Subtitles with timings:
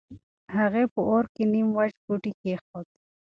[0.55, 2.87] هغې په اور کې نيم وچ بوټی کېښود.